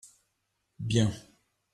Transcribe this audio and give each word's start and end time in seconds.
Bien. 0.79 1.13